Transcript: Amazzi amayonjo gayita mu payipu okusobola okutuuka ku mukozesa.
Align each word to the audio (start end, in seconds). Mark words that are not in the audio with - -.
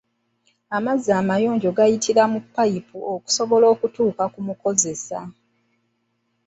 Amazzi 0.77 1.09
amayonjo 1.19 1.69
gayita 1.77 2.23
mu 2.33 2.39
payipu 2.55 2.97
okusobola 3.13 3.65
okutuuka 3.73 4.23
ku 4.33 4.39
mukozesa. 4.47 5.19